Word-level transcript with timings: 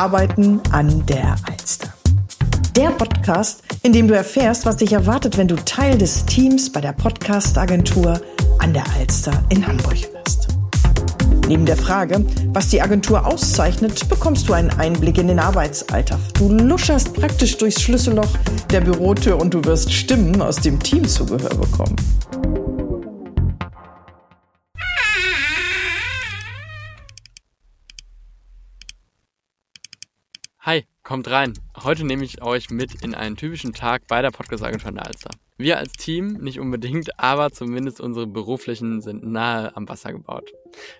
Arbeiten 0.00 0.60
an 0.70 1.04
der 1.04 1.36
Alster. 1.46 1.92
Der 2.74 2.90
Podcast, 2.90 3.62
in 3.82 3.92
dem 3.92 4.08
du 4.08 4.14
erfährst, 4.14 4.64
was 4.64 4.78
dich 4.78 4.92
erwartet, 4.92 5.36
wenn 5.36 5.46
du 5.46 5.56
Teil 5.56 5.98
des 5.98 6.24
Teams 6.24 6.72
bei 6.72 6.80
der 6.80 6.92
Podcast-Agentur 6.92 8.18
an 8.60 8.72
der 8.72 8.84
Alster 8.96 9.32
in 9.50 9.66
Hamburg 9.66 9.98
wirst. 10.14 10.48
Neben 11.48 11.66
der 11.66 11.76
Frage, 11.76 12.24
was 12.54 12.68
die 12.68 12.80
Agentur 12.80 13.26
auszeichnet, 13.26 14.08
bekommst 14.08 14.48
du 14.48 14.54
einen 14.54 14.70
Einblick 14.70 15.18
in 15.18 15.28
den 15.28 15.38
Arbeitsalltag. 15.38 16.18
Du 16.34 16.48
luscherst 16.48 17.12
praktisch 17.12 17.58
durchs 17.58 17.82
Schlüsselloch 17.82 18.30
der 18.70 18.80
Bürotür 18.80 19.38
und 19.38 19.52
du 19.52 19.62
wirst 19.64 19.92
Stimmen 19.92 20.40
aus 20.40 20.56
dem 20.56 20.80
Teamzubehör 20.80 21.56
bekommen. 21.56 21.96
Hi, 30.62 30.84
kommt 31.02 31.30
rein. 31.30 31.54
Heute 31.84 32.04
nehme 32.04 32.22
ich 32.22 32.42
euch 32.42 32.68
mit 32.68 33.02
in 33.02 33.14
einen 33.14 33.34
typischen 33.34 33.72
Tag 33.72 34.06
bei 34.06 34.20
der 34.20 34.30
Podcast-Agentur 34.30 34.92
Alster. 34.94 35.30
Wir 35.56 35.78
als 35.78 35.92
Team 35.92 36.34
nicht 36.34 36.60
unbedingt, 36.60 37.18
aber 37.18 37.50
zumindest 37.50 37.98
unsere 37.98 38.26
Beruflichen 38.26 39.00
sind 39.00 39.24
nahe 39.24 39.74
am 39.74 39.88
Wasser 39.88 40.12
gebaut. 40.12 40.52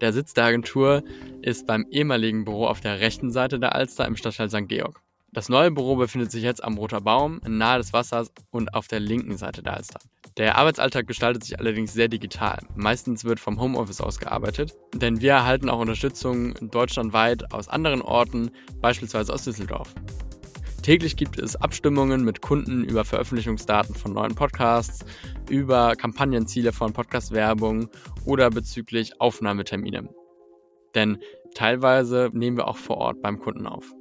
Der 0.00 0.14
Sitz 0.14 0.32
der 0.32 0.44
Agentur 0.44 1.02
ist 1.42 1.66
beim 1.66 1.84
ehemaligen 1.90 2.46
Büro 2.46 2.66
auf 2.66 2.80
der 2.80 3.00
rechten 3.00 3.30
Seite 3.30 3.60
der 3.60 3.74
Alster 3.74 4.06
im 4.06 4.16
Stadtteil 4.16 4.48
St. 4.48 4.68
Georg. 4.68 5.02
Das 5.34 5.48
neue 5.48 5.70
Büro 5.70 5.96
befindet 5.96 6.30
sich 6.30 6.42
jetzt 6.42 6.62
am 6.62 6.76
Roter 6.76 7.00
Baum, 7.00 7.40
nahe 7.48 7.78
des 7.78 7.94
Wassers 7.94 8.30
und 8.50 8.74
auf 8.74 8.86
der 8.86 9.00
linken 9.00 9.38
Seite 9.38 9.62
der 9.62 9.74
Alster. 9.74 9.98
Der 10.36 10.58
Arbeitsalltag 10.58 11.06
gestaltet 11.06 11.44
sich 11.44 11.58
allerdings 11.58 11.94
sehr 11.94 12.08
digital. 12.08 12.58
Meistens 12.76 13.24
wird 13.24 13.40
vom 13.40 13.58
Homeoffice 13.58 14.02
aus 14.02 14.18
gearbeitet, 14.18 14.74
denn 14.94 15.22
wir 15.22 15.32
erhalten 15.32 15.70
auch 15.70 15.80
Unterstützung 15.80 16.52
deutschlandweit 16.70 17.50
aus 17.54 17.68
anderen 17.68 18.02
Orten, 18.02 18.50
beispielsweise 18.82 19.32
aus 19.32 19.44
Düsseldorf. 19.44 19.94
Täglich 20.82 21.16
gibt 21.16 21.38
es 21.38 21.56
Abstimmungen 21.56 22.24
mit 22.24 22.42
Kunden 22.42 22.84
über 22.84 23.06
Veröffentlichungsdaten 23.06 23.94
von 23.94 24.12
neuen 24.12 24.34
Podcasts, 24.34 25.06
über 25.48 25.96
Kampagnenziele 25.96 26.72
von 26.72 26.92
Podcast-Werbung 26.92 27.88
oder 28.26 28.50
bezüglich 28.50 29.18
Aufnahmetermine. 29.18 30.10
Denn 30.94 31.18
teilweise 31.54 32.28
nehmen 32.34 32.58
wir 32.58 32.68
auch 32.68 32.76
vor 32.76 32.98
Ort 32.98 33.22
beim 33.22 33.38
Kunden 33.38 33.66
auf. 33.66 33.94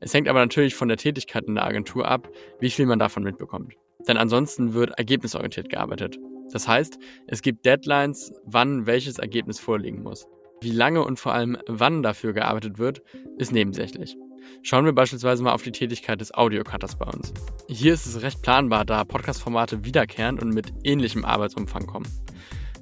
Es 0.00 0.14
hängt 0.14 0.28
aber 0.28 0.40
natürlich 0.40 0.74
von 0.74 0.88
der 0.88 0.96
Tätigkeit 0.96 1.44
in 1.44 1.54
der 1.54 1.64
Agentur 1.64 2.06
ab, 2.06 2.28
wie 2.60 2.70
viel 2.70 2.86
man 2.86 2.98
davon 2.98 3.22
mitbekommt. 3.22 3.74
Denn 4.06 4.16
ansonsten 4.16 4.74
wird 4.74 4.98
ergebnisorientiert 4.98 5.68
gearbeitet. 5.68 6.18
Das 6.52 6.68
heißt, 6.68 6.98
es 7.26 7.42
gibt 7.42 7.64
Deadlines, 7.64 8.32
wann 8.44 8.86
welches 8.86 9.18
Ergebnis 9.18 9.58
vorliegen 9.58 10.02
muss. 10.02 10.26
Wie 10.60 10.70
lange 10.70 11.04
und 11.04 11.18
vor 11.18 11.34
allem 11.34 11.56
wann 11.66 12.02
dafür 12.02 12.32
gearbeitet 12.32 12.78
wird, 12.78 13.02
ist 13.38 13.52
nebensächlich. 13.52 14.16
Schauen 14.62 14.84
wir 14.84 14.92
beispielsweise 14.92 15.42
mal 15.42 15.52
auf 15.52 15.62
die 15.62 15.72
Tätigkeit 15.72 16.20
des 16.20 16.34
Audiocutters 16.34 16.96
bei 16.96 17.06
uns. 17.06 17.32
Hier 17.68 17.94
ist 17.94 18.06
es 18.06 18.22
recht 18.22 18.42
planbar, 18.42 18.84
da 18.84 19.04
Podcast-Formate 19.04 19.84
wiederkehrend 19.84 20.42
und 20.42 20.50
mit 20.50 20.72
ähnlichem 20.84 21.24
Arbeitsumfang 21.24 21.86
kommen. 21.86 22.06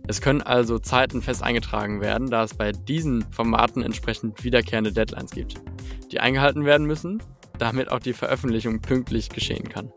Es 0.08 0.20
können 0.20 0.42
also 0.42 0.78
Zeiten 0.78 1.22
fest 1.22 1.42
eingetragen 1.42 2.00
werden, 2.00 2.30
da 2.30 2.42
es 2.42 2.54
bei 2.54 2.72
diesen 2.72 3.24
Formaten 3.30 3.82
entsprechend 3.82 4.42
wiederkehrende 4.42 4.92
Deadlines 4.92 5.30
gibt, 5.30 5.54
die 6.12 6.20
eingehalten 6.20 6.64
werden 6.64 6.86
müssen, 6.86 7.22
damit 7.58 7.90
auch 7.90 8.00
die 8.00 8.12
Veröffentlichung 8.12 8.80
pünktlich 8.80 9.28
geschehen 9.28 9.68
kann. 9.68 9.92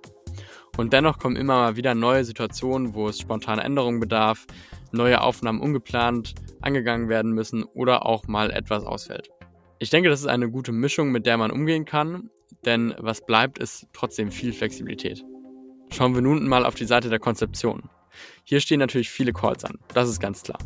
Und 0.78 0.92
dennoch 0.94 1.20
kommen 1.20 1.36
immer 1.36 1.56
mal 1.56 1.76
wieder 1.76 1.94
neue 1.94 2.26
Situationen, 2.26 2.94
wo 2.94 3.08
es 3.08 3.20
spontane 3.20 3.64
Änderungen 3.64 4.00
bedarf, 4.00 4.46
neue 4.92 5.22
Aufnahmen 5.22 5.62
ungeplant 5.62 6.34
angegangen 6.62 7.10
werden 7.10 7.32
müssen 7.32 7.64
oder 7.64 8.06
auch 8.06 8.28
mal 8.28 8.52
etwas 8.52 8.84
ausfällt. 8.84 9.30
Ich 9.80 9.90
denke, 9.90 10.10
das 10.10 10.22
ist 10.22 10.28
eine 10.28 10.50
gute 10.50 10.72
Mischung, 10.72 11.12
mit 11.12 11.26
der 11.26 11.38
man 11.38 11.52
umgehen 11.52 11.86
kann, 11.86 12.30
denn 12.66 12.96
was 12.98 13.26
bleibt, 13.26 13.60
ist 13.60 13.88
trotzdem 13.94 14.32
viel 14.32 14.54
Flexibilität. 14.54 15.24
Schauen 15.92 16.16
wir 16.16 16.22
nun 16.22 16.48
mal 16.48 16.66
auf 16.66 16.76
die 16.76 16.86
Seite 16.86 17.10
der 17.10 17.20
Konzeption. 17.20 17.90
Hier 18.44 18.60
stehen 18.60 18.80
natürlich 18.80 19.10
viele 19.10 19.34
Calls 19.34 19.66
an, 19.66 19.78
das 19.94 20.10
ist 20.10 20.20
ganz 20.20 20.44
klar. 20.44 20.60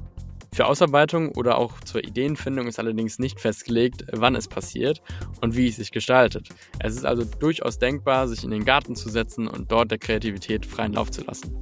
Für 0.58 0.66
Ausarbeitung 0.66 1.34
oder 1.34 1.60
auch 1.60 1.80
zur 1.82 2.04
Ideenfindung 2.04 2.66
ist 2.66 2.80
allerdings 2.80 3.20
nicht 3.20 3.40
festgelegt, 3.40 4.06
wann 4.12 4.34
es 4.34 4.48
passiert 4.48 5.04
und 5.40 5.56
wie 5.56 5.68
es 5.68 5.76
sich 5.76 5.92
gestaltet. 5.92 6.50
Es 6.80 6.96
ist 6.96 7.06
also 7.06 7.26
durchaus 7.26 7.78
denkbar, 7.78 8.28
sich 8.28 8.44
in 8.44 8.50
den 8.50 8.66
Garten 8.66 8.96
zu 8.96 9.08
setzen 9.08 9.48
und 9.48 9.72
dort 9.72 9.92
der 9.92 10.00
Kreativität 10.00 10.66
freien 10.66 10.94
Lauf 10.94 11.12
zu 11.12 11.24
lassen. 11.24 11.56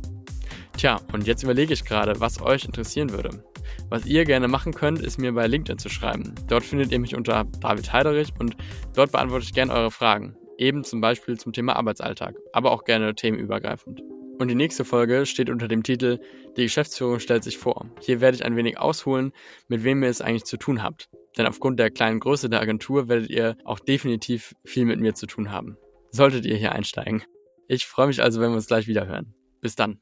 Tja, 0.78 1.02
und 1.12 1.28
jetzt 1.28 1.44
überlege 1.44 1.74
ich 1.74 1.84
gerade, 1.84 2.22
was 2.22 2.42
euch 2.42 2.64
interessieren 2.64 3.10
würde. 3.10 3.44
Was 3.90 4.06
ihr 4.06 4.24
gerne 4.24 4.48
machen 4.48 4.74
könnt, 4.74 5.02
ist 5.02 5.20
mir 5.20 5.34
bei 5.34 5.46
LinkedIn 5.46 5.78
zu 5.78 5.90
schreiben. 5.90 6.34
Dort 6.48 6.64
findet 6.64 6.94
ihr 6.94 7.00
mich 7.00 7.18
unter 7.18 7.44
David 7.60 7.92
Heiderich 7.92 8.30
und 8.40 8.56
dort 8.94 9.12
beantworte 9.12 9.44
ich 9.44 9.54
gerne 9.54 9.74
eure 9.74 9.92
Fragen. 9.92 10.38
Eben 10.58 10.86
zum 10.86 11.02
Beispiel 11.02 11.38
zum 11.38 11.52
Thema 11.52 11.76
Arbeitsalltag, 11.76 12.36
aber 12.54 12.72
auch 12.72 12.86
gerne 12.86 13.14
themenübergreifend. 13.14 14.15
Und 14.38 14.50
die 14.50 14.56
nächste 14.56 14.84
Folge 14.84 15.26
steht 15.26 15.50
unter 15.50 15.68
dem 15.68 15.84
Titel 15.84 16.20
Die 16.58 16.64
Geschäftsführung 16.64 17.20
stellt 17.20 17.44
sich 17.44 17.58
vor. 17.58 17.86
Hier 18.02 18.20
werde 18.20 18.36
ich 18.36 18.46
ein 18.46 18.56
wenig 18.56 18.78
ausholen, 18.78 19.32
mit 19.68 19.84
wem 19.84 20.04
ihr 20.04 20.10
es 20.10 20.22
eigentlich 20.22 20.44
zu 20.44 20.58
tun 20.58 20.84
habt. 20.84 21.10
Denn 21.38 21.48
aufgrund 21.48 21.80
der 21.80 21.90
kleinen 21.90 22.20
Größe 22.20 22.50
der 22.50 22.62
Agentur 22.62 23.08
werdet 23.08 23.30
ihr 23.30 23.58
auch 23.64 23.80
definitiv 23.80 24.54
viel 24.66 24.86
mit 24.86 25.00
mir 25.00 25.14
zu 25.14 25.26
tun 25.26 25.52
haben. 25.52 25.78
Solltet 26.12 26.46
ihr 26.46 26.58
hier 26.58 26.74
einsteigen. 26.74 27.24
Ich 27.68 27.86
freue 27.86 28.08
mich 28.08 28.22
also, 28.22 28.42
wenn 28.42 28.52
wir 28.52 28.56
uns 28.56 28.68
gleich 28.68 28.88
wieder 28.88 29.08
hören. 29.08 29.34
Bis 29.62 29.76
dann. 29.76 30.00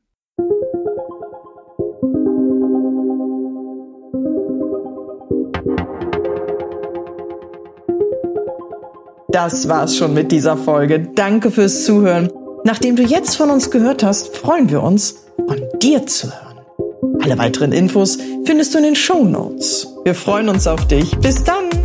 Das 9.30 9.68
war's 9.68 9.98
schon 9.98 10.14
mit 10.14 10.32
dieser 10.32 10.58
Folge. 10.58 11.12
Danke 11.16 11.50
fürs 11.50 11.86
Zuhören. 11.86 12.30
Nachdem 12.66 12.96
du 12.96 13.04
jetzt 13.04 13.36
von 13.36 13.50
uns 13.50 13.72
gehört 13.72 14.04
hast, 14.04 14.38
freuen 14.38 14.70
wir 14.70 14.82
uns, 14.82 15.16
von 15.36 15.62
dir 15.82 16.08
zu 16.08 16.28
hören. 16.28 16.60
Alle 17.22 17.38
weiteren 17.38 17.74
Infos 17.74 18.18
findest 18.46 18.74
du 18.74 18.78
in 18.78 18.86
den 18.86 18.96
Show 18.96 19.24
Notes. 19.26 19.88
Wir 20.06 20.16
freuen 20.16 20.50
uns 20.50 20.66
auf 20.68 20.88
dich. 20.88 21.16
Bis 21.18 21.44
dann! 21.44 21.83